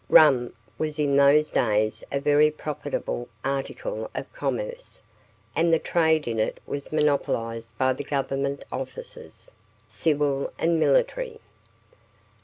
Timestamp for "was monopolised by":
6.65-7.93